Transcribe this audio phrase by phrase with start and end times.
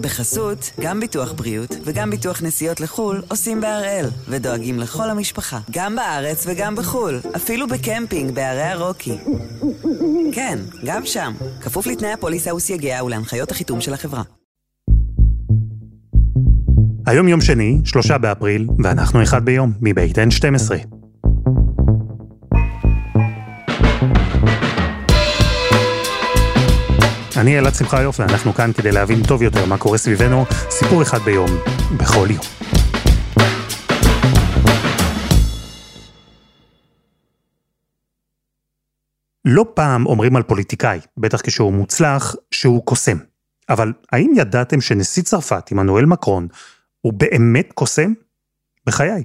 [0.00, 6.44] בחסות, גם ביטוח בריאות וגם ביטוח נסיעות לחו"ל עושים בהראל, ודואגים לכל המשפחה, גם בארץ
[6.46, 9.18] וגם בחו"ל, אפילו בקמפינג בערי הרוקי.
[10.32, 14.22] כן, גם שם, כפוף לתנאי הפוליסה וסייגיה ולהנחיות החיתום של החברה.
[17.06, 20.99] היום יום שני, שלושה באפריל, ואנחנו אחד ביום, מבית N12.
[27.40, 31.48] אני אלעד שמחיוף, ואנחנו כאן כדי להבין טוב יותר מה קורה סביבנו, סיפור אחד ביום,
[31.98, 32.44] בכל יום.
[39.44, 43.16] לא פעם אומרים על פוליטיקאי, בטח כשהוא מוצלח, שהוא קוסם.
[43.68, 46.48] אבל האם ידעתם שנשיא צרפת, עמנואל מקרון,
[47.00, 48.12] הוא באמת קוסם?
[48.86, 49.22] בחיי.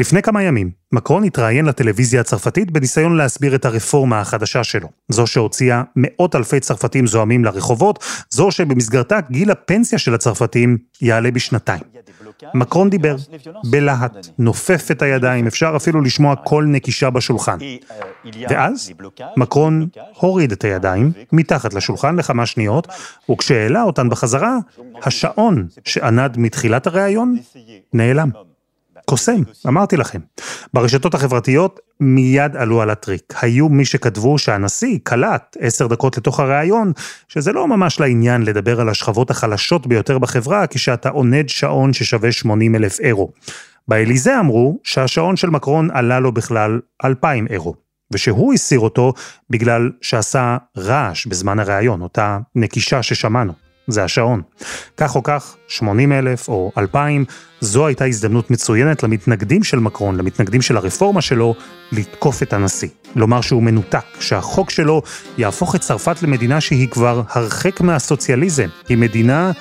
[0.00, 4.88] לפני כמה ימים, מקרון התראיין לטלוויזיה הצרפתית בניסיון להסביר את הרפורמה החדשה שלו.
[5.08, 11.80] זו שהוציאה מאות אלפי צרפתים זועמים לרחובות, זו שבמסגרתה גיל הפנסיה של הצרפתים יעלה בשנתיים.
[12.54, 13.16] מקרון דיבר,
[13.70, 17.58] בלהט, נופף את הידיים, אפשר אפילו לשמוע קול נקישה בשולחן.
[18.48, 18.92] ואז
[19.36, 22.88] מקרון הוריד את הידיים מתחת לשולחן לכמה שניות,
[23.30, 24.58] וכשהעלה אותן בחזרה,
[25.02, 27.36] השעון שענד מתחילת הראיון
[27.92, 28.47] נעלם.
[29.08, 30.18] קוסם, אמרתי לכם.
[30.74, 33.34] ברשתות החברתיות מיד עלו על הטריק.
[33.42, 36.92] היו מי שכתבו שהנשיא קלט עשר דקות לתוך הראיון,
[37.28, 42.74] שזה לא ממש לעניין לדבר על השכבות החלשות ביותר בחברה, כשאתה עונד שעון ששווה 80
[42.74, 43.32] אלף אירו.
[43.88, 47.74] באליזה אמרו שהשעון של מקרון עלה לו בכלל 2,000 אירו.
[48.10, 49.12] ושהוא הסיר אותו
[49.50, 53.67] בגלל שעשה רעש בזמן הראיון, אותה נקישה ששמענו.
[53.88, 54.42] זה השעון.
[54.96, 57.24] כך או כך, 80 אלף או 2,000,
[57.60, 61.54] זו הייתה הזדמנות מצוינת למתנגדים של מקרון, למתנגדים של הרפורמה שלו,
[61.92, 62.88] לתקוף את הנשיא.
[63.16, 65.02] לומר שהוא מנותק, שהחוק שלו
[65.38, 69.52] יהפוך את צרפת למדינה שהיא כבר הרחק מהסוציאליזם, היא מדינה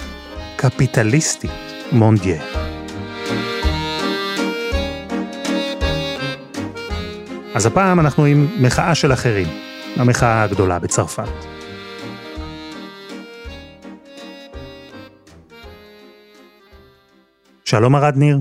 [0.56, 1.52] קפיטליסטית,
[1.92, 2.42] מונדיה.
[7.56, 9.48] אז הפעם אנחנו עם מחאה של אחרים,
[9.96, 11.57] המחאה הגדולה בצרפת.
[17.68, 18.40] שלום ארד ניר.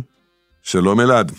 [0.63, 1.33] שלום אלעד.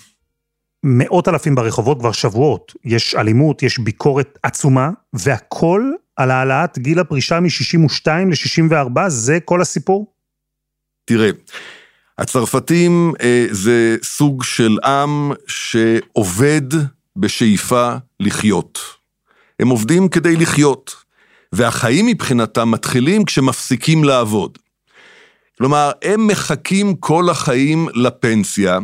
[0.83, 2.73] מאות אלפים ברחובות כבר שבועות.
[2.85, 10.13] יש אלימות, יש ביקורת עצומה, והכל על העלאת גיל הפרישה מ-62 ל-64, זה כל הסיפור?
[11.05, 11.29] תראה,
[12.17, 16.61] הצרפתים אה, זה סוג של עם שעובד
[17.15, 18.79] בשאיפה לחיות.
[19.59, 20.95] הם עובדים כדי לחיות,
[21.53, 24.57] והחיים מבחינתם מתחילים כשמפסיקים לעבוד.
[25.57, 28.79] כלומר, הם מחכים כל החיים לפנסיה.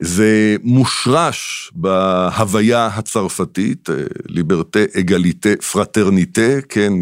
[0.00, 3.88] זה מושרש בהוויה הצרפתית,
[4.26, 6.92] ליברטה, אגליטה, פרטרניטה, כן,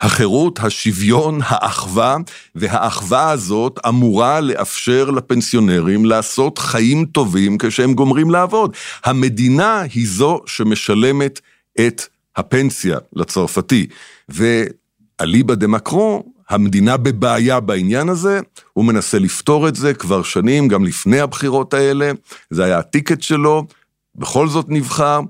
[0.00, 2.16] החירות, השוויון, האחווה,
[2.54, 8.76] והאחווה הזאת אמורה לאפשר לפנסיונרים לעשות חיים טובים כשהם גומרים לעבוד.
[9.04, 11.40] המדינה היא זו שמשלמת
[11.80, 12.02] את
[12.36, 13.86] הפנסיה לצרפתי,
[14.28, 18.40] ואליבא דה מקרון המדינה בבעיה בעניין הזה,
[18.72, 22.10] הוא מנסה לפתור את זה כבר שנים, גם לפני הבחירות האלה,
[22.50, 23.66] זה היה הטיקט שלו,
[24.14, 25.20] בכל זאת נבחר,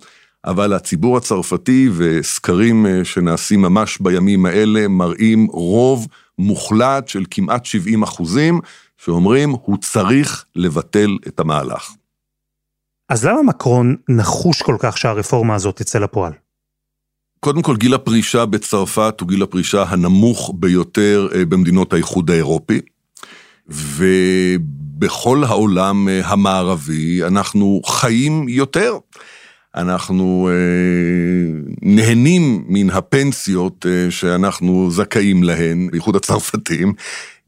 [0.44, 6.06] אבל הציבור הצרפתי וסקרים אה, שנעשים ממש בימים האלה מראים רוב
[6.38, 8.60] מוחלט של כמעט 70 אחוזים,
[8.97, 11.91] שאומרים הוא צריך לבטל את המהלך.
[13.09, 16.33] אז למה מקרון נחוש כל כך שהרפורמה הזאת תצא לפועל?
[17.46, 22.80] קודם כל, גיל הפרישה בצרפת הוא גיל הפרישה הנמוך ביותר אה, במדינות האיחוד האירופי,
[23.68, 28.98] ובכל העולם אה, המערבי אנחנו חיים יותר.
[29.76, 36.92] אנחנו אה, נהנים מן הפנסיות אה, שאנחנו זכאים להן, בייחוד הצרפתים,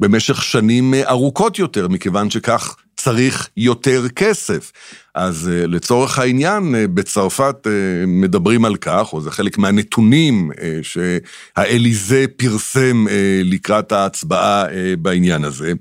[0.01, 4.73] במשך שנים אה, ארוכות יותר, מכיוון שכך צריך יותר כסף.
[5.19, 7.69] אז uh, לצורך העניין, uh, בצרפת uh,
[8.07, 10.51] מדברים על כך, או זה חלק מהנתונים
[10.83, 13.07] שהאליזה פרסם
[13.45, 14.65] לקראת ההצבעה
[14.99, 15.73] בעניין הזה.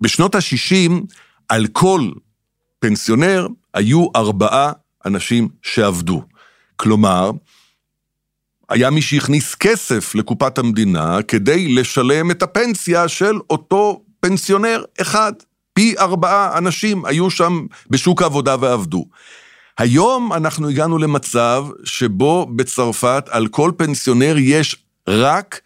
[0.00, 0.90] בשנות ה-60,
[1.48, 2.10] על כל
[2.78, 4.72] פנסיונר היו ארבעה
[5.06, 6.22] אנשים שעבדו.
[6.76, 7.30] כלומר,
[8.68, 15.32] היה מי שהכניס כסף לקופת המדינה כדי לשלם את הפנסיה של אותו פנסיונר אחד.
[15.72, 19.04] פי ארבעה אנשים היו שם בשוק העבודה ועבדו.
[19.78, 24.76] היום אנחנו הגענו למצב שבו בצרפת על כל פנסיונר יש
[25.08, 25.60] רק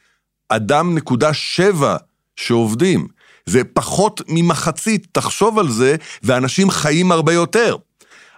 [0.48, 1.96] אדם נקודה שבע
[2.36, 3.06] שעובדים.
[3.46, 7.76] זה פחות ממחצית, תחשוב על זה, ואנשים חיים הרבה יותר.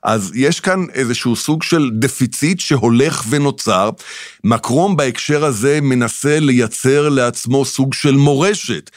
[0.02, 3.90] אז יש כאן איזשהו סוג של דפיציט שהולך ונוצר.
[4.44, 8.90] מקרום בהקשר הזה מנסה לייצר לעצמו סוג של מורשת.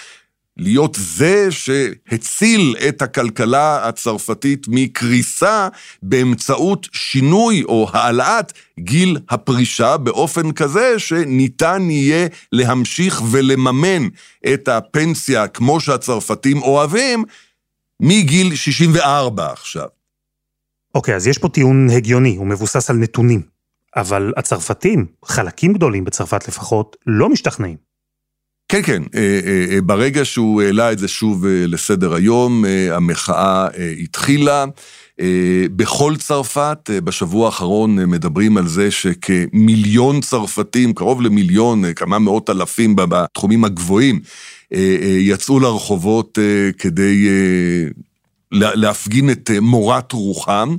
[0.60, 5.68] להיות זה שהציל את הכלכלה הצרפתית מקריסה
[6.04, 14.08] באמצעות שינוי או העלאת גיל הפרישה באופן כזה שניתן יהיה להמשיך ולממן
[14.54, 17.24] את הפנסיה כמו שהצרפתים אוהבים
[18.00, 19.88] מגיל 64 עכשיו.
[20.96, 23.42] אוקיי, okay, אז יש פה טיעון הגיוני, הוא מבוסס על נתונים.
[23.96, 27.89] אבל הצרפתים, חלקים גדולים בצרפת לפחות, לא משתכנעים.
[28.70, 33.68] כן, כן, אה, אה, אה, ברגע שהוא העלה את זה שוב לסדר היום, המחאה
[34.04, 34.66] התחילה.
[35.76, 43.66] בכל צרפת, בשבוע האחרון מדברים על זה שכמיליון צרפתים, קרוב למיליון, כמה מאות אלפים בתחומים
[43.66, 44.20] הגבוהים,
[45.20, 46.38] יצאו לרחובות
[46.78, 47.28] כדי
[48.52, 50.76] להפגין את מורת רוחם.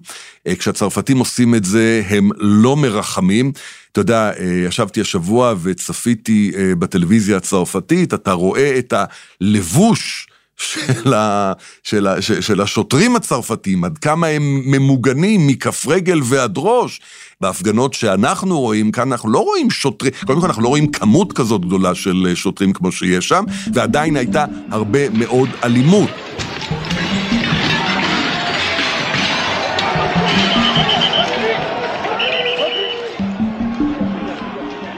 [0.58, 3.52] כשהצרפתים עושים את זה, הם לא מרחמים.
[3.92, 8.94] אתה יודע, אה, ישבתי השבוע וצפיתי אה, בטלוויזיה הצרפתית, אתה רואה את
[9.40, 10.26] הלבוש
[10.56, 11.52] של, ה,
[11.82, 17.00] של, ה, של השוטרים הצרפתים, עד כמה הם ממוגנים מכף רגל ועד ראש.
[17.40, 21.60] בהפגנות שאנחנו רואים, כאן אנחנו לא רואים שוטרים, קודם כל אנחנו לא רואים כמות כזאת
[21.60, 23.44] גדולה של שוטרים כמו שיש שם,
[23.74, 26.10] ועדיין הייתה הרבה מאוד אלימות.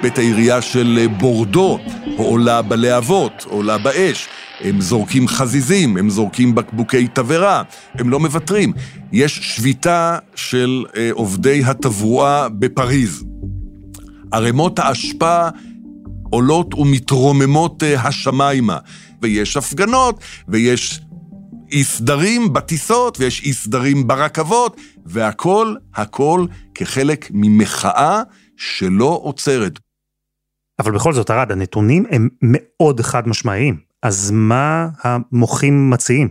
[0.02, 1.78] בית העירייה של אה, בורדו
[2.16, 4.28] עולה בלהבות, עולה באש.
[4.60, 7.62] הם זורקים חזיזים, הם זורקים בקבוקי תבערה,
[7.94, 8.72] הם לא מוותרים.
[9.12, 13.24] יש שביתה של אה, עובדי התברואה בפריז.
[14.32, 15.48] ערימות האשפה
[16.30, 18.78] עולות ומתרוממות אה, השמיימה,
[19.22, 21.00] ויש הפגנות, ויש
[21.72, 24.76] אי סדרים בטיסות, ויש אי סדרים ברכבות,
[25.06, 28.22] והכל, הכל כחלק ממחאה
[28.56, 29.78] שלא עוצרת.
[30.82, 33.76] אבל בכל זאת, ארד, הנתונים הם מאוד חד משמעיים.
[34.02, 36.28] אז מה המוחים מציעים?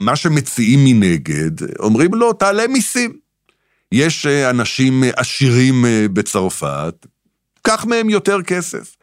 [0.00, 3.16] מה שמציעים מנגד, אומרים לו, תעלה מיסים.
[3.92, 7.06] יש אה, אנשים אה, עשירים אה, בצרפת,
[7.62, 8.96] קח מהם יותר כסף.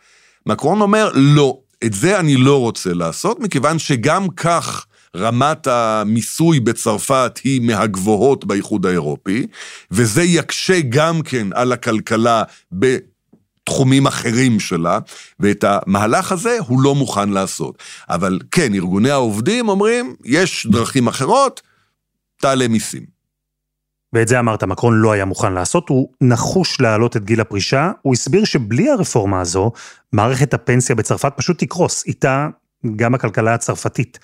[0.45, 7.39] מקרון אומר, לא, את זה אני לא רוצה לעשות, מכיוון שגם כך רמת המיסוי בצרפת
[7.43, 9.47] היא מהגבוהות באיחוד האירופי,
[9.91, 12.43] וזה יקשה גם כן על הכלכלה
[12.79, 12.97] ב...
[13.69, 14.99] תחומים אחרים שלה,
[15.39, 17.83] ואת המהלך הזה הוא לא מוכן לעשות.
[18.09, 21.61] אבל כן, ארגוני העובדים אומרים, יש דרכים אחרות,
[22.41, 23.05] תעלה מיסים.
[24.13, 28.13] ואת זה אמרת, מקרון לא היה מוכן לעשות, הוא נחוש להעלות את גיל הפרישה, הוא
[28.13, 29.71] הסביר שבלי הרפורמה הזו,
[30.13, 32.47] מערכת הפנסיה בצרפת פשוט תקרוס, איתה
[32.95, 34.19] גם הכלכלה הצרפתית.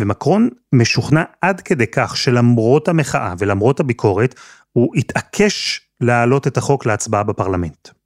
[0.00, 4.34] ומקרון משוכנע עד כדי כך שלמרות המחאה ולמרות הביקורת,
[4.72, 7.99] הוא התעקש להעלות את החוק להצבעה בפרלמנט.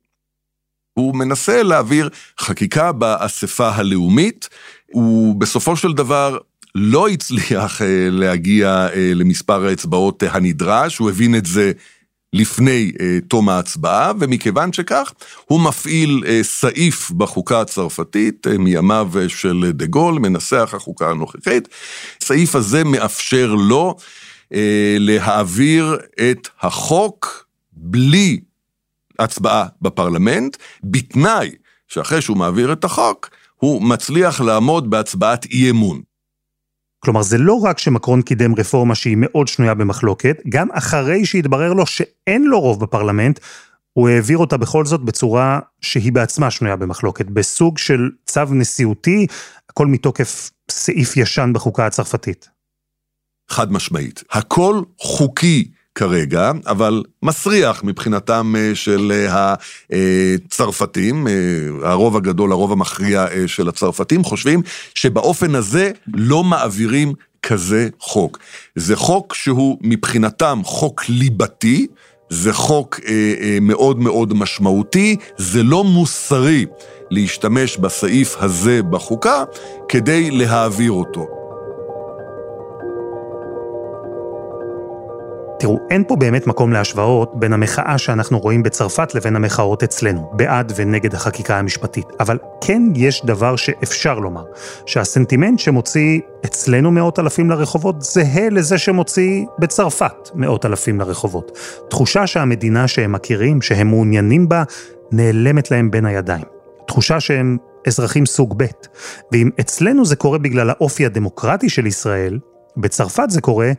[0.94, 2.08] הוא מנסה להעביר
[2.38, 4.48] חקיקה באספה הלאומית,
[4.92, 6.38] הוא בסופו של דבר
[6.74, 11.72] לא הצליח אה, להגיע אה, למספר האצבעות הנדרש, הוא הבין את זה
[12.32, 15.12] לפני אה, תום ההצבעה, ומכיוון שכך,
[15.44, 21.68] הוא מפעיל סעיף בחוקה הצרפתית מימיו של דה גול, מנסח החוקה הנוכחית.
[22.22, 23.96] הסעיף הזה מאפשר לו
[24.98, 25.98] להעביר
[26.30, 28.40] את החוק בלי
[29.18, 31.50] הצבעה בפרלמנט, בתנאי
[31.88, 36.00] שאחרי שהוא מעביר את החוק, הוא מצליח לעמוד בהצבעת אי אמון.
[37.04, 41.86] כלומר, זה לא רק שמקרון קידם רפורמה שהיא מאוד שנויה במחלוקת, גם אחרי שהתברר לו
[41.86, 43.40] שאין לו רוב בפרלמנט,
[43.92, 49.26] הוא העביר אותה בכל זאת בצורה שהיא בעצמה שנויה במחלוקת, בסוג של צו נשיאותי,
[49.70, 52.48] הכל מתוקף סעיף ישן בחוקה הצרפתית.
[53.50, 54.24] חד משמעית.
[54.30, 59.54] הכל חוקי כרגע, אבל מסריח מבחינתם אה, של אה,
[60.46, 61.32] הצרפתים, אה,
[61.82, 64.62] הרוב הגדול, הרוב המכריע של הצרפתים, חושבים
[64.94, 68.38] שבאופן הזה לא מעבירים כזה חוק.
[68.74, 71.86] זה חוק שהוא מבחינתם חוק ליבתי,
[72.30, 76.66] זה חוק אה, אה, מאוד מאוד משמעותי, זה לא מוסרי
[77.10, 79.44] להשתמש בסעיף הזה בחוקה
[79.88, 81.43] כדי להעביר אותו.
[85.64, 90.72] תראו, אין פה באמת מקום להשוואות בין המחאה שאנחנו רואים בצרפת לבין המחאות אצלנו, בעד
[90.76, 92.06] ונגד החקיקה המשפטית.
[92.20, 94.44] אבל כן יש דבר שאפשר לומר,
[94.86, 101.58] שהסנטימנט שמוציא אצלנו מאות אלפים לרחובות זהה לזה שמוציא בצרפת מאות אלפים לרחובות.
[101.90, 104.62] תחושה שהמדינה שהם מכירים, שהם מעוניינים בה,
[105.12, 106.44] נעלמת להם בין הידיים.
[106.86, 107.56] תחושה שהם
[107.86, 108.66] אזרחים סוג ב',
[109.32, 112.38] ואם אצלנו זה קורה בגלל האופי הדמוקרטי של ישראל,
[112.76, 113.72] בצרפת זה קורה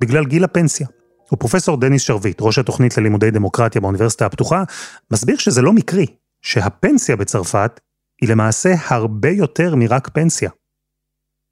[0.00, 0.86] בגלל גיל הפנסיה.
[1.32, 4.62] ופרופסור דניס שרביט, ראש התוכנית ללימודי דמוקרטיה באוניברסיטה הפתוחה,
[5.10, 6.06] מסביר שזה לא מקרי,
[6.42, 7.80] שהפנסיה בצרפת
[8.22, 10.50] היא למעשה הרבה יותר מרק פנסיה.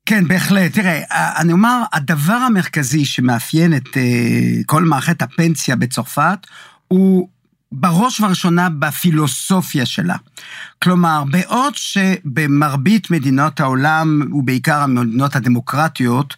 [0.07, 0.73] כן, בהחלט.
[0.73, 1.03] תראה,
[1.41, 3.89] אני אומר, הדבר המרכזי שמאפיין את
[4.67, 6.39] כל מערכת הפנסיה בצרפת,
[6.89, 7.29] הוא
[7.73, 10.17] בראש ובראשונה בפילוסופיה שלה.
[10.83, 16.35] כלומר, בעוד שבמרבית מדינות העולם, ובעיקר המדינות הדמוקרטיות,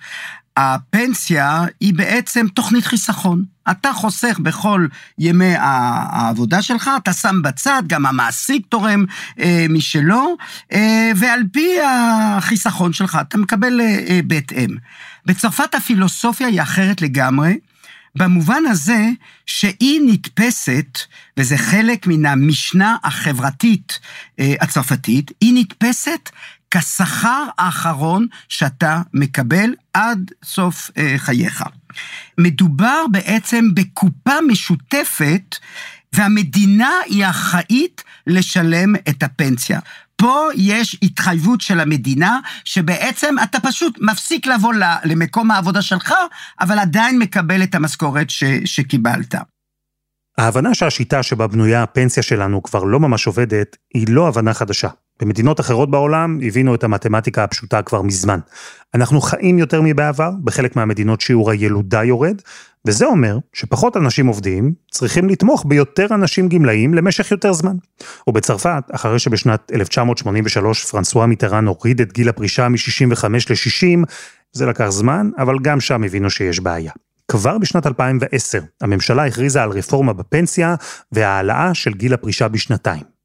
[0.56, 3.44] הפנסיה היא בעצם תוכנית חיסכון.
[3.70, 4.86] אתה חוסך בכל
[5.18, 9.04] ימי העבודה שלך, אתה שם בצד, גם המעסיק תורם
[9.40, 10.36] אה, משלו,
[10.72, 14.70] אה, ועל פי החיסכון שלך אתה מקבל אה, אה, בהתאם.
[15.26, 17.58] בצרפת הפילוסופיה היא אחרת לגמרי.
[18.16, 19.08] במובן הזה
[19.46, 20.98] שהיא נתפסת,
[21.36, 23.98] וזה חלק מן המשנה החברתית
[24.38, 26.30] אה, הצרפתית, היא נתפסת
[26.78, 31.64] כשכר האחרון שאתה מקבל עד סוף אה, חייך.
[32.38, 35.56] מדובר בעצם בקופה משותפת,
[36.12, 39.80] והמדינה היא אחראית לשלם את הפנסיה.
[40.16, 46.14] פה יש התחייבות של המדינה, שבעצם אתה פשוט מפסיק לבוא למקום העבודה שלך,
[46.60, 48.26] אבל עדיין מקבל את המשכורת
[48.64, 49.34] שקיבלת.
[50.38, 54.88] ההבנה שהשיטה שבה בנויה הפנסיה שלנו כבר לא ממש עובדת, היא לא הבנה חדשה.
[55.20, 58.38] במדינות אחרות בעולם הבינו את המתמטיקה הפשוטה כבר מזמן.
[58.94, 62.42] אנחנו חיים יותר מבעבר, בחלק מהמדינות שיעור הילודה יורד,
[62.86, 67.76] וזה אומר שפחות אנשים עובדים צריכים לתמוך ביותר אנשים גמלאים למשך יותר זמן.
[68.26, 74.04] ובצרפת, אחרי שבשנת 1983 פרנסואה מיטרן הוריד את גיל הפרישה מ-65 ל-60,
[74.52, 76.92] זה לקח זמן, אבל גם שם הבינו שיש בעיה.
[77.28, 80.74] כבר בשנת 2010, הממשלה הכריזה על רפורמה בפנסיה
[81.12, 83.15] והעלאה של גיל הפרישה בשנתיים.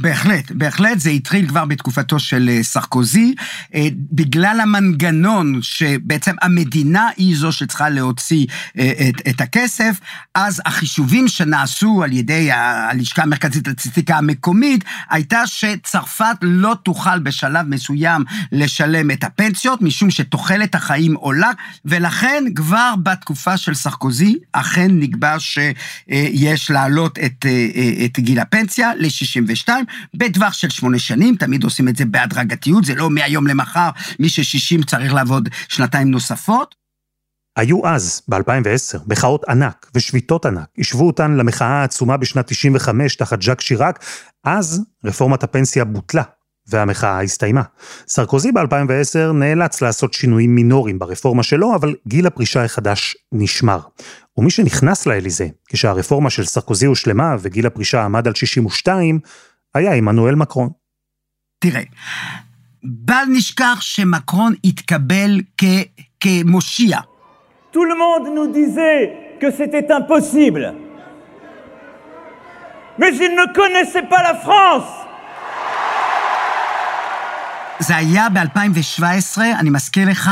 [0.00, 3.34] בהחלט, בהחלט, זה התחיל כבר בתקופתו של אה, סרקוזי,
[3.74, 8.46] אה, בגלל המנגנון שבעצם המדינה היא זו שצריכה להוציא
[8.78, 10.00] אה, את, את הכסף,
[10.34, 18.24] אז החישובים שנעשו על ידי הלשכה המרכזית לסטטיסטיקה המקומית, הייתה שצרפת לא תוכל בשלב מסוים
[18.52, 21.50] לשלם את הפנסיות, משום שתוחלת החיים עולה,
[21.84, 27.46] ולכן כבר בתקופה של סרקוזי, אכן נקבע שיש להעלות את,
[28.04, 29.85] את גיל הפנסיה ל-62.
[30.14, 34.86] בטווח של שמונה שנים, תמיד עושים את זה בהדרגתיות, זה לא מהיום למחר, מי ש-60
[34.86, 36.74] צריך לעבוד שנתיים נוספות.
[37.56, 40.68] היו אז, ב-2010, מחאות ענק ושביתות ענק.
[40.78, 44.04] השוו אותן למחאה העצומה בשנת 95 תחת ז'אק שיראק.
[44.44, 46.22] אז רפורמת הפנסיה בוטלה,
[46.68, 47.62] והמחאה הסתיימה.
[48.08, 53.80] סרקוזי ב-2010 נאלץ לעשות שינויים מינוריים ברפורמה שלו, אבל גיל הפרישה החדש נשמר.
[54.36, 59.18] ומי שנכנס לאליזה, כשהרפורמה של סרקוזי הושלמה וגיל הפרישה עמד על 62,
[59.76, 60.68] היה עמנואל מקרון.
[61.58, 61.82] תראה,
[62.84, 65.64] בל נשכח שמקרון התקבל כ-
[66.20, 66.98] כמושיע.
[67.72, 69.02] Tout le monde nous disait
[69.40, 70.64] que c'était impossible.
[72.98, 74.90] Mais il ne connaissait pas la France.
[77.78, 80.30] זה היה ב-2017, אני מזכיר לך,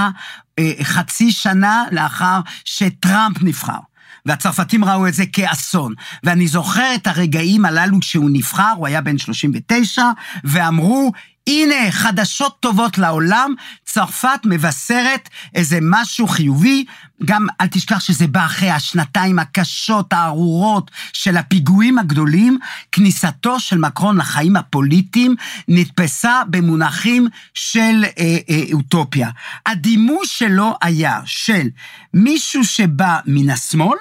[0.58, 3.78] אה, חצי שנה לאחר שטראמפ נבחר.
[4.26, 5.94] והצרפתים ראו את זה כאסון.
[6.24, 10.02] ואני זוכר את הרגעים הללו כשהוא נבחר, הוא היה בן 39,
[10.44, 11.12] ואמרו,
[11.46, 13.54] הנה, חדשות טובות לעולם,
[13.84, 16.84] צרפת מבשרת איזה משהו חיובי.
[17.24, 22.58] גם אל תשכח שזה בא אחרי השנתיים הקשות, הארורות של הפיגועים הגדולים.
[22.92, 25.34] כניסתו של מקרון לחיים הפוליטיים
[25.68, 29.30] נתפסה במונחים של אה, אה, אוטופיה.
[29.66, 31.68] הדימוי שלו היה של
[32.14, 33.98] מישהו שבא מן השמאל,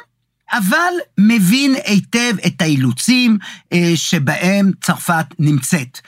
[0.53, 3.38] אבל מבין היטב את האילוצים
[3.74, 6.00] אה, שבהם צרפת נמצאת.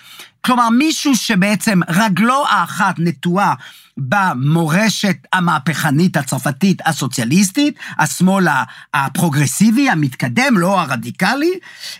[0.41, 3.53] כלומר, מישהו שבעצם רגלו האחת נטועה
[3.97, 8.47] במורשת המהפכנית הצרפתית הסוציאליסטית, השמאל
[8.93, 11.51] הפרוגרסיבי, המתקדם, לא הרדיקלי,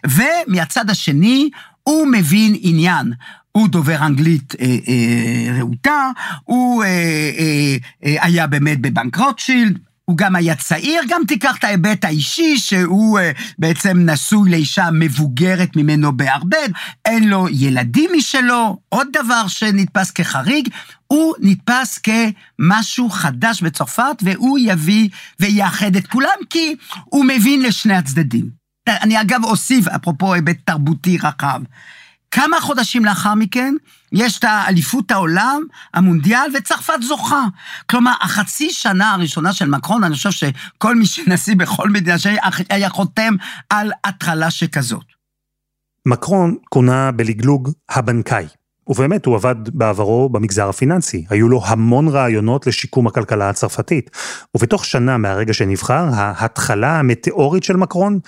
[0.07, 1.49] ומהצד השני,
[1.83, 3.13] הוא מבין עניין.
[3.51, 6.11] הוא דובר אנגלית אה, אה, רהוטה,
[6.43, 11.63] הוא אה, אה, אה, היה באמת בבנק רוטשילד, הוא גם היה צעיר, גם תיקח את
[11.63, 13.21] ההיבט האישי, שהוא uh,
[13.59, 16.57] בעצם נשוי לאישה מבוגרת ממנו בהרבה,
[17.05, 20.69] אין לו ילדים משלו, עוד דבר שנתפס כחריג,
[21.07, 25.09] הוא נתפס כמשהו חדש בצרפת, והוא יביא
[25.39, 28.49] ויאחד את כולם, כי הוא מבין לשני הצדדים.
[28.89, 31.61] אני אגב אוסיף, אפרופו היבט תרבותי רחב,
[32.31, 33.73] כמה חודשים לאחר מכן,
[34.15, 35.61] יש את האליפות העולם,
[35.93, 37.43] המונדיאל, וצרפת זוכה.
[37.89, 43.35] כלומר, החצי שנה הראשונה של מקרון, אני חושב שכל מי שנשיא בכל מדינה שהיה חותם
[43.69, 45.05] על התחלה שכזאת.
[46.05, 48.45] מקרון כונה בלגלוג הבנקאי.
[48.87, 51.25] ובאמת, הוא עבד בעברו במגזר הפיננסי.
[51.29, 54.11] היו לו המון רעיונות לשיקום הכלכלה הצרפתית.
[54.55, 58.19] ובתוך שנה מהרגע שנבחר, ההתחלה המטאורית של מקרון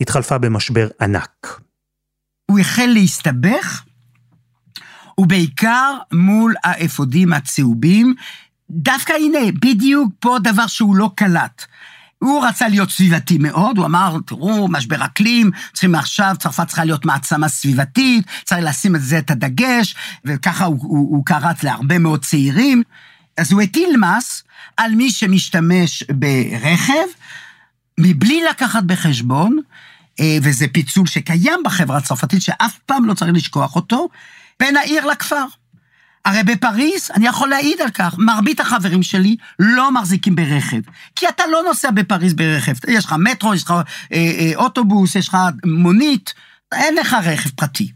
[0.00, 1.60] התחלפה במשבר ענק.
[2.50, 3.82] הוא החל להסתבך,
[5.18, 8.14] ובעיקר מול האפודים הצהובים.
[8.70, 11.64] דווקא הנה, בדיוק פה דבר שהוא לא קלט.
[12.18, 17.04] הוא רצה להיות סביבתי מאוד, הוא אמר, תראו, משבר אקלים, צריכים עכשיו, צרפת צריכה להיות
[17.04, 19.94] מעצמה סביבתית, צריך לשים את זה את הדגש,
[20.24, 22.82] וככה הוא, הוא, הוא קרץ להרבה מאוד צעירים.
[23.36, 24.42] אז הוא הטיל מס
[24.76, 27.06] על מי שמשתמש ברכב,
[28.00, 29.58] מבלי לקחת בחשבון,
[30.20, 34.08] אה, וזה פיצול שקיים בחברה הצרפתית, שאף פעם לא צריך לשכוח אותו,
[34.60, 35.44] בין העיר לכפר.
[36.24, 40.80] הרי בפריז, אני יכול להעיד על כך, מרבית החברים שלי לא מחזיקים ברכב.
[41.16, 42.72] כי אתה לא נוסע בפריז ברכב.
[42.88, 43.82] יש לך מטרו, יש לך אה,
[44.12, 46.34] אה, אוטובוס, יש לך מונית,
[46.74, 47.92] אין לך רכב פרטי.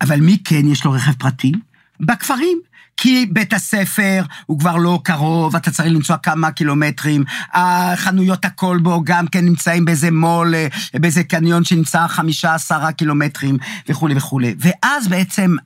[0.00, 1.52] אבל מי כן יש לו רכב פרטי?
[2.00, 2.60] בכפרים.
[3.00, 9.02] כי בית הספר הוא כבר לא קרוב, אתה צריך לנסוע כמה קילומטרים, החנויות הכל בו
[9.04, 14.54] גם כן נמצאים באיזה מו"ל, אה, באיזה קניון שנמצא חמישה עשרה קילומטרים וכולי וכולי.
[14.58, 15.56] ואז בעצם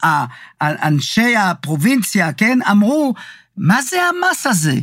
[0.63, 3.15] אנשי הפרובינציה, כן, אמרו,
[3.57, 4.75] מה זה המס הזה?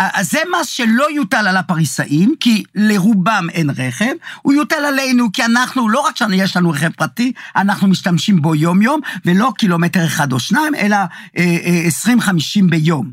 [0.00, 5.44] אז זה מס שלא יוטל על הפריסאים, כי לרובם אין רכב, הוא יוטל עלינו, כי
[5.44, 10.40] אנחנו, לא רק שיש לנו רכב פרטי, אנחנו משתמשים בו יום-יום, ולא קילומטר אחד או
[10.40, 13.10] שניים, אלא אה, אה, 20-50 ביום.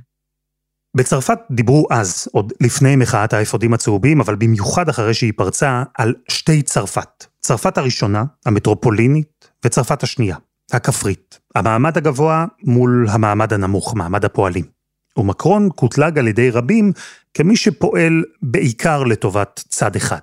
[0.97, 6.61] בצרפת דיברו אז, עוד לפני מחאת האפודים הצהובים, אבל במיוחד אחרי שהיא פרצה, על שתי
[6.61, 7.25] צרפת.
[7.41, 10.35] צרפת הראשונה, המטרופולינית, וצרפת השנייה,
[10.73, 11.39] הכפרית.
[11.55, 14.76] המעמד הגבוה מול המעמד הנמוך, מעמד הפועלים.
[15.17, 16.91] ומקרון קוטלג על ידי רבים
[17.33, 20.19] כמי שפועל בעיקר לטובת צד אחד.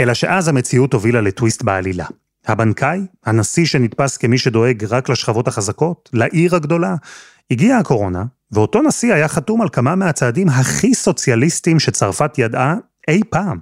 [0.00, 2.06] אלא שאז המציאות הובילה לטוויסט בעלילה.
[2.46, 6.94] הבנקאי, הנשיא שנתפס כמי שדואג רק לשכבות החזקות, לעיר הגדולה,
[7.50, 12.74] הגיעה הקורונה, ואותו נשיא היה חתום על כמה מהצעדים הכי סוציאליסטיים שצרפת ידעה
[13.08, 13.58] אי פעם.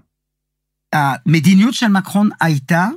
[0.92, 2.88] המדיניות של מקרון הייתה,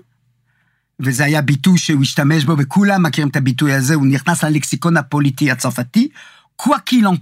[0.99, 5.51] וזה היה ביטוי שהוא השתמש בו, וכולם מכירים את הביטוי הזה, הוא נכנס ללקסיקון הפוליטי
[5.51, 6.09] הצרפתי,
[6.55, 7.15] quoi qu'il en.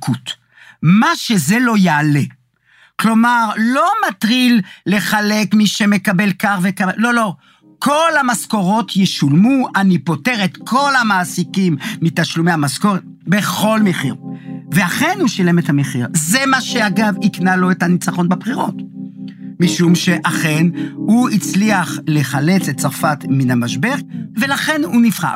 [0.82, 2.24] מה שזה לא יעלה.
[2.96, 7.36] כלומר, לא מטריל לחלק מי שמקבל קר וכר, לא, לא.
[7.80, 14.16] כל המשכורות ישולמו, אני פוטר את כל המעסיקים מתשלומי המשכורת בכל מחיר.
[14.72, 16.08] ואכן הוא שילם את המחיר.
[16.14, 18.76] זה מה שאגב הקנה לו את הניצחון בבחירות.
[19.60, 23.96] משום שאכן הוא הצליח לחלץ את צרפת מן המשבר,
[24.38, 25.36] ולכן הוא נבחר.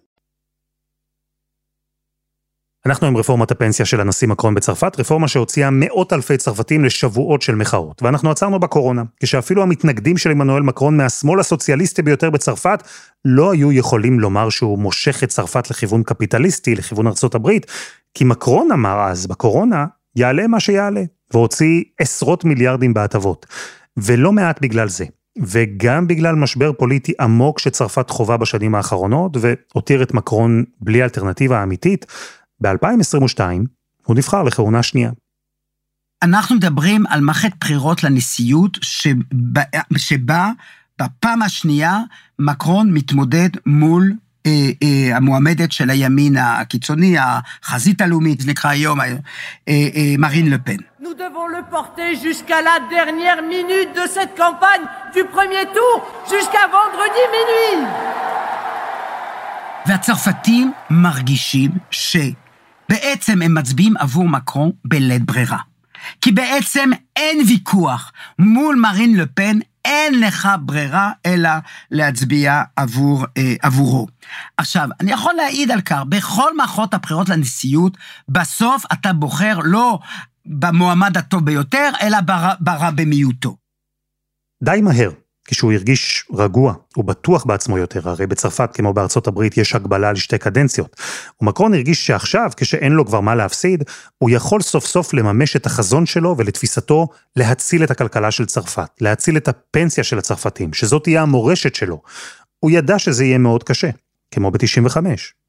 [2.85, 7.55] אנחנו עם רפורמת הפנסיה של הנשיא מקרון בצרפת, רפורמה שהוציאה מאות אלפי צרפתים לשבועות של
[7.55, 8.03] מחאות.
[8.03, 12.83] ואנחנו עצרנו בקורונה, כשאפילו המתנגדים של עמנואל מקרון מהשמאל הסוציאליסטי ביותר בצרפת,
[13.25, 17.65] לא היו יכולים לומר שהוא מושך את צרפת לכיוון קפיטליסטי, לכיוון ארצות הברית,
[18.13, 23.45] כי מקרון אמר אז, בקורונה, יעלה מה שיעלה, והוציא עשרות מיליארדים בהטבות.
[23.97, 25.05] ולא מעט בגלל זה.
[25.41, 32.05] וגם בגלל משבר פוליטי עמוק שצרפת חווה בשנים האחרונות, והותיר את מקרון בלי אלטרנטיבה אמיתית,
[32.61, 33.41] ב-2022
[34.05, 35.11] הוא נבחר לכהונה שנייה.
[36.23, 39.61] אנחנו מדברים על מערכת בחירות לנשיאות, שבה,
[39.97, 40.51] שבה
[41.01, 41.99] בפעם השנייה
[42.39, 44.13] מקרון מתמודד מול
[44.45, 44.51] אה,
[44.83, 49.07] אה, המועמדת של הימין הקיצוני, החזית הלאומית, זה נקרא היום אה,
[49.67, 50.77] אה, מרין לפן.
[50.99, 54.83] Nous devons le porter jusqu'à la dernière minute de cette campagne
[55.15, 55.95] du premier tour,
[56.31, 57.87] jusqu'à vendredi minuit.
[59.85, 62.17] והצרפתים מרגישים ש...
[62.91, 65.57] בעצם הם מצביעים עבור מקרון בלית ברירה.
[66.21, 71.49] כי בעצם אין ויכוח מול מרין לפן, אין לך ברירה אלא
[71.91, 74.07] להצביע עבור, אה, עבורו.
[74.57, 77.97] עכשיו, אני יכול להעיד על כך, בכל מערכות הבחירות לנשיאות,
[78.29, 79.99] בסוף אתה בוחר לא
[80.45, 83.57] במועמד הטוב ביותר, אלא ברע, ברע במיעוטו.
[84.63, 85.09] די מהר,
[85.45, 90.37] כשהוא הרגיש רגוע, הוא בטוח בעצמו יותר, הרי בצרפת כמו בארצות הברית יש הגבלה לשתי
[90.37, 90.95] קדנציות.
[91.41, 93.83] ומקרון הרגיש שעכשיו, כשאין לו כבר מה להפסיד,
[94.17, 99.37] הוא יכול סוף סוף לממש את החזון שלו ולתפיסתו להציל את הכלכלה של צרפת, להציל
[99.37, 102.01] את הפנסיה של הצרפתים, שזאת תהיה המורשת שלו.
[102.59, 103.89] הוא ידע שזה יהיה מאוד קשה,
[104.31, 104.97] כמו ב-95,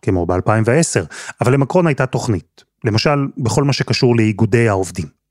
[0.03, 1.01] כמו ב-2010,
[1.41, 5.22] אבל למקרון הייתה תוכנית, למשל בכל מה שקשור לאיגודי העובדים.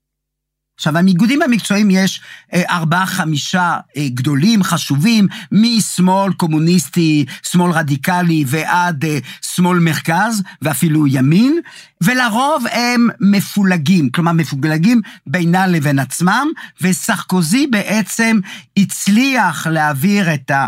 [0.82, 2.20] עכשיו, המאיגודים המקצועיים יש
[2.54, 9.18] אה, ארבעה, חמישה אה, גדולים, חשובים, משמאל קומוניסטי, שמאל רדיקלי ועד אה,
[9.54, 11.60] שמאל מרכז, ואפילו ימין,
[12.00, 16.46] ולרוב הם מפולגים, כלומר מפולגים בינם לבין עצמם,
[16.80, 18.40] וסרקוזי בעצם
[18.76, 20.66] הצליח להעביר את, ה,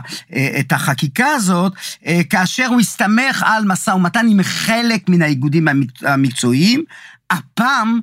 [0.60, 1.72] את החקיקה הזאת,
[2.30, 5.68] כאשר הוא הסתמך על משא ומתן עם חלק מן האיגודים
[6.02, 6.84] המקצועיים.
[7.30, 8.00] הפעם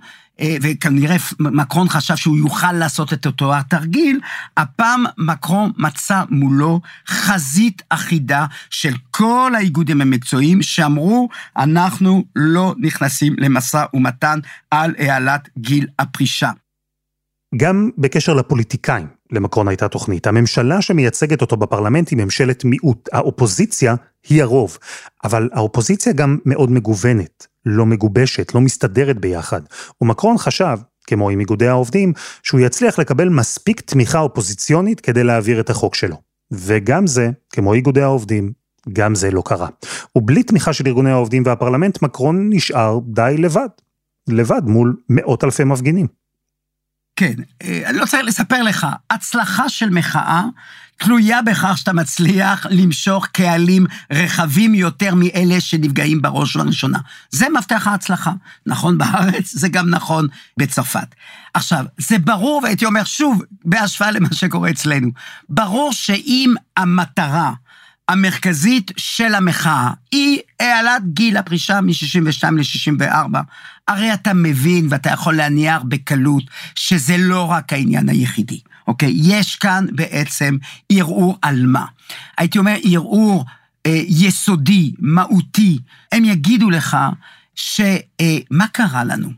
[0.61, 4.19] וכנראה מקרון חשב שהוא יוכל לעשות את אותו התרגיל,
[4.57, 13.85] הפעם מקרון מצא מולו חזית אחידה של כל האיגודים המקצועיים שאמרו, אנחנו לא נכנסים למשא
[13.93, 14.39] ומתן
[14.71, 16.51] על העלאת גיל הפרישה.
[17.57, 20.27] גם בקשר לפוליטיקאים, למקרון הייתה תוכנית.
[20.27, 23.09] הממשלה שמייצגת אותו בפרלמנט היא ממשלת מיעוט.
[23.13, 23.95] האופוזיציה
[24.29, 24.77] היא הרוב,
[25.23, 27.47] אבל האופוזיציה גם מאוד מגוונת.
[27.65, 29.61] לא מגובשת, לא מסתדרת ביחד.
[30.01, 32.13] ומקרון חשב, כמו עם איגודי העובדים,
[32.43, 36.15] שהוא יצליח לקבל מספיק תמיכה אופוזיציונית כדי להעביר את החוק שלו.
[36.51, 38.51] וגם זה, כמו איגודי העובדים,
[38.93, 39.67] גם זה לא קרה.
[40.15, 43.67] ובלי תמיכה של ארגוני העובדים והפרלמנט, מקרון נשאר די לבד.
[44.29, 46.07] לבד מול מאות אלפי מפגינים.
[47.21, 50.43] כן, אה, אני לא צריך לספר לך, הצלחה של מחאה
[50.97, 56.99] תלויה בכך שאתה מצליח למשוך קהלים רחבים יותר מאלה שנפגעים בראש ובראשונה.
[57.29, 58.31] זה מפתח ההצלחה.
[58.65, 61.15] נכון בארץ, זה גם נכון בצרפת.
[61.53, 65.09] עכשיו, זה ברור, והייתי אומר שוב, בהשוואה למה שקורה אצלנו,
[65.49, 67.53] ברור שאם המטרה
[68.11, 73.37] המרכזית של המחאה היא העלאת גיל הפרישה מ-62 ל-64,
[73.87, 76.43] הרי אתה מבין ואתה יכול להניח בקלות
[76.75, 78.59] שזה לא רק העניין היחידי.
[78.87, 79.13] אוקיי?
[79.15, 80.57] יש כאן בעצם
[80.89, 81.85] ערעור על מה.
[82.37, 83.45] הייתי אומר ערעור
[83.85, 85.79] אה, יסודי, מהותי.
[86.11, 86.97] הם יגידו לך
[87.55, 87.85] שמה
[88.61, 89.29] אה, קרה לנו?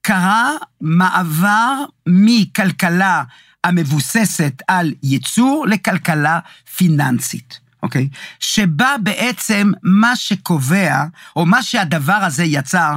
[0.00, 3.22] קרה מעבר מכלכלה
[3.64, 6.38] המבוססת על ייצור לכלכלה
[6.76, 7.69] פיננסית.
[7.82, 8.08] אוקיי?
[8.40, 11.04] שבה בעצם מה שקובע,
[11.36, 12.94] או מה שהדבר הזה יצר,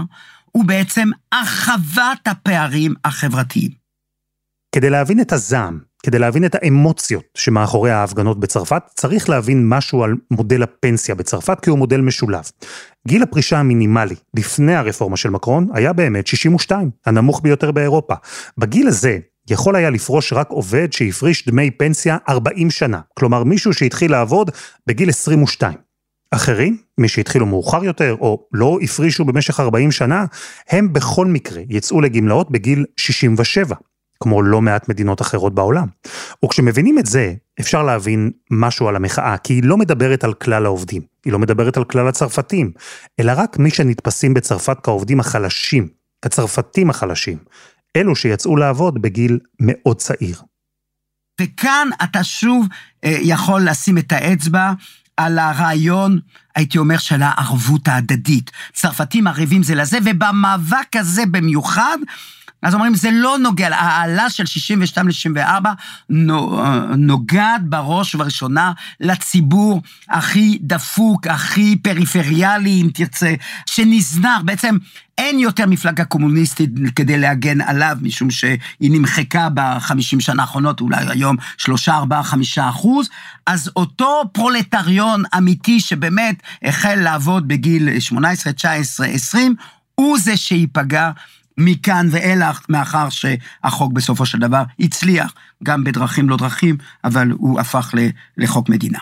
[0.51, 3.71] הוא בעצם הרחבת הפערים החברתיים.
[4.75, 10.13] כדי להבין את הזעם, כדי להבין את האמוציות שמאחורי ההפגנות בצרפת, צריך להבין משהו על
[10.31, 12.43] מודל הפנסיה בצרפת, כי הוא מודל משולב.
[13.07, 18.13] גיל הפרישה המינימלי לפני הרפורמה של מקרון היה באמת 62, הנמוך ביותר באירופה.
[18.57, 24.11] בגיל הזה יכול היה לפרוש רק עובד שהפריש דמי פנסיה 40 שנה, כלומר מישהו שהתחיל
[24.11, 24.51] לעבוד
[24.87, 25.73] בגיל 22.
[26.31, 30.25] אחרים, מי שהתחילו מאוחר יותר, או לא הפרישו במשך 40 שנה,
[30.69, 33.75] הם בכל מקרה יצאו לגמלאות בגיל 67.
[34.19, 35.87] כמו לא מעט מדינות אחרות בעולם.
[36.45, 41.01] וכשמבינים את זה, אפשר להבין משהו על המחאה, כי היא לא מדברת על כלל העובדים,
[41.25, 42.71] היא לא מדברת על כלל הצרפתים,
[43.19, 45.87] אלא רק מי שנתפסים בצרפת כעובדים החלשים,
[46.21, 47.37] כצרפתים החלשים,
[47.97, 50.41] אלו שיצאו לעבוד בגיל מאוד צעיר.
[51.41, 52.67] וכאן אתה שוב
[53.03, 54.73] אה, יכול לשים את האצבע
[55.17, 56.19] על הרעיון,
[56.55, 58.51] הייתי אומר, של הערבות ההדדית.
[58.73, 61.97] צרפתים ערבים זה לזה, ובמאבק הזה במיוחד,
[62.63, 65.65] אז אומרים, זה לא נוגע, העלה של 62 ל-64
[66.97, 73.33] נוגעת בראש ובראשונה לציבור הכי דפוק, הכי פריפריאלי, אם תרצה,
[73.65, 74.41] שנזנח.
[74.45, 74.77] בעצם
[75.17, 81.35] אין יותר מפלגה קומוניסטית כדי להגן עליו, משום שהיא נמחקה בחמישים שנה האחרונות, אולי היום
[81.57, 83.09] שלושה, ארבעה, חמישה אחוז.
[83.47, 89.55] אז אותו פרולטריון אמיתי שבאמת החל לעבוד בגיל 18, 19, 20,
[89.95, 91.11] הוא זה שייפגע
[91.57, 97.93] מכאן ואילך, מאחר שהחוק בסופו של דבר הצליח, גם בדרכים לא דרכים, אבל הוא הפך
[98.37, 98.99] לחוק מדינה.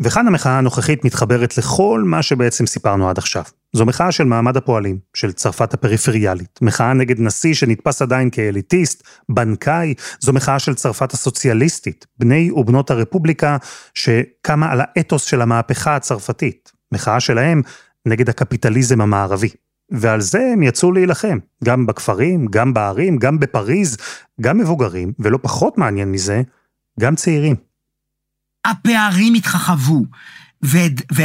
[0.00, 3.44] וכאן המחאה הנוכחית מתחברת לכל מה שבעצם סיפרנו עד עכשיו.
[3.72, 6.58] זו מחאה של מעמד הפועלים, של צרפת הפריפריאלית.
[6.62, 13.56] מחאה נגד נשיא שנתפס עדיין כאליטיסט, בנקאי, זו מחאה של צרפת הסוציאליסטית, בני ובנות הרפובליקה,
[13.94, 16.72] שקמה על האתוס של המהפכה הצרפתית.
[16.92, 17.62] מחאה שלהם
[18.06, 19.48] נגד הקפיטליזם המערבי.
[19.90, 23.96] ועל זה הם יצאו להילחם, גם בכפרים, גם בערים, גם בפריז,
[24.40, 26.42] גם מבוגרים, ולא פחות מעניין מזה,
[27.00, 27.56] גם צעירים.
[28.64, 30.04] הפערים התרחבו,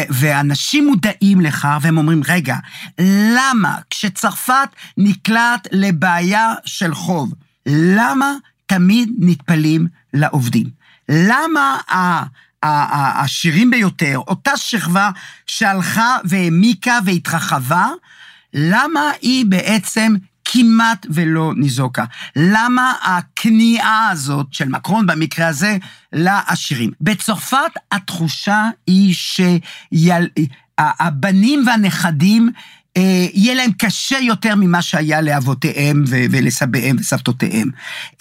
[0.10, 2.56] ואנשים מודעים לכך, והם אומרים, רגע,
[3.36, 7.34] למה כשצרפת נקלט לבעיה של חוב,
[7.66, 8.34] למה
[8.66, 10.68] תמיד נטפלים לעובדים?
[11.10, 11.78] למה
[12.64, 15.10] העשירים ביותר, אותה שכבה
[15.46, 17.88] שהלכה והעמיקה והתרחבה,
[18.54, 22.06] למה היא בעצם כמעט ולא ניזוקה?
[22.36, 25.78] למה הכניעה הזאת של מקרון במקרה הזה
[26.14, 26.92] לעשירים?
[27.02, 29.16] בצרפת התחושה היא
[30.80, 32.52] שהבנים והנכדים
[33.34, 37.70] יהיה להם קשה יותר ממה שהיה לאבותיהם ולסביהם וסבתותיהם.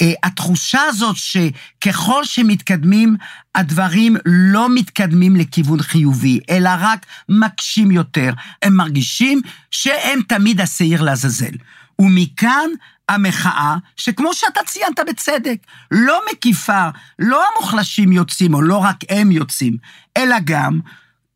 [0.00, 3.16] אה, התחושה הזאת שככל שמתקדמים,
[3.54, 8.32] הדברים לא מתקדמים לכיוון חיובי, אלא רק מקשים יותר.
[8.62, 11.54] הם מרגישים שהם תמיד השעיר לעזאזל.
[11.98, 12.70] ומכאן
[13.08, 15.58] המחאה, שכמו שאתה ציינת בצדק,
[15.90, 19.76] לא מקיפה, לא המוחלשים יוצאים, או לא רק הם יוצאים,
[20.16, 20.80] אלא גם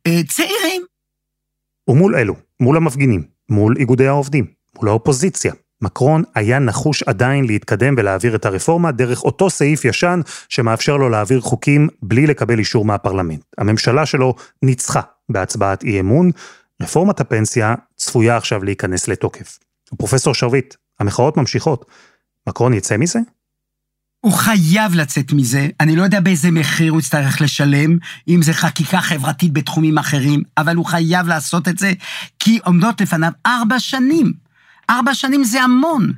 [0.07, 0.81] אה, צעירים.
[1.87, 8.35] ומול אלו, מול המפגינים, מול איגודי העובדים, מול האופוזיציה, מקרון היה נחוש עדיין להתקדם ולהעביר
[8.35, 13.41] את הרפורמה דרך אותו סעיף ישן שמאפשר לו להעביר חוקים בלי לקבל אישור מהפרלמנט.
[13.57, 16.31] הממשלה שלו ניצחה בהצבעת אי אמון,
[16.81, 19.59] רפורמת הפנסיה צפויה עכשיו להיכנס לתוקף.
[19.97, 21.85] פרופסור שרביט, המחאות ממשיכות.
[22.47, 23.19] מקרון יצא מזה?
[24.21, 29.01] הוא חייב לצאת מזה, אני לא יודע באיזה מחיר הוא יצטרך לשלם, אם זה חקיקה
[29.01, 31.93] חברתית בתחומים אחרים, אבל הוא חייב לעשות את זה,
[32.39, 34.33] כי עומדות לפניו ארבע שנים.
[34.89, 36.13] ארבע שנים זה המון.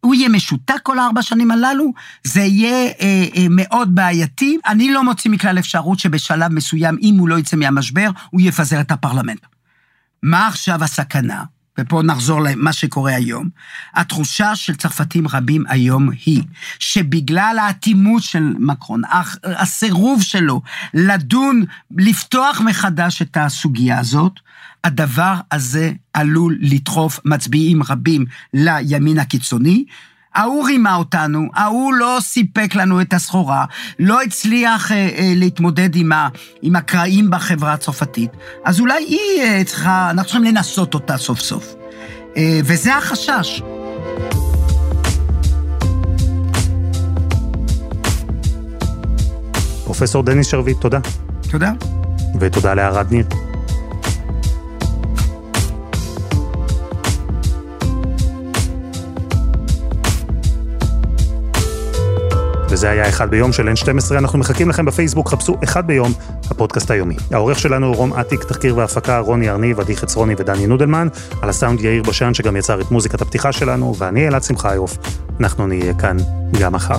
[0.00, 1.92] הוא יהיה משותק כל הארבע שנים הללו,
[2.24, 4.58] זה יהיה אה, אה, מאוד בעייתי.
[4.66, 8.90] אני לא מוציא מכלל אפשרות שבשלב מסוים, אם הוא לא יצא מהמשבר, הוא יפזר את
[8.90, 9.46] הפרלמנט.
[10.22, 11.44] מה עכשיו הסכנה?
[11.78, 13.48] ופה נחזור למה שקורה היום,
[13.94, 16.42] התחושה של צרפתים רבים היום היא
[16.78, 19.02] שבגלל האטימות של מקרון,
[19.44, 20.62] הסירוב שלו
[20.94, 21.64] לדון,
[21.96, 24.32] לפתוח מחדש את הסוגיה הזאת,
[24.84, 29.84] הדבר הזה עלול לדחוף מצביעים רבים לימין הקיצוני,
[30.34, 33.64] ההוא רימה אותנו, ההוא לא סיפק לנו את הסחורה,
[33.98, 36.28] לא הצליח אה, אה, להתמודד עם, ה,
[36.62, 38.30] עם הקרעים בחברה הצרפתית,
[38.64, 41.74] אז אולי היא אה, צריכה, אנחנו צריכים לנסות אותה סוף סוף.
[42.36, 43.62] אה, וזה החשש.
[49.84, 50.98] פרופסור דניס שרביט, תודה.
[51.50, 51.72] תודה.
[52.40, 53.49] ותודה לערד ניר.
[62.70, 66.12] וזה היה אחד ביום של N12, אנחנו מחכים לכם בפייסבוק, חפשו אחד ביום,
[66.50, 67.16] הפודקאסט היומי.
[67.30, 71.08] העורך שלנו רום אטיק, תחקיר והפקה, רוני ארניב, עדי חצרוני ודני נודלמן,
[71.42, 74.98] על הסאונד יאיר בשן שגם יצר את מוזיקת הפתיחה שלנו, ואני אלעד שמחיוף,
[75.40, 76.16] אנחנו נהיה כאן
[76.60, 76.98] גם מחר.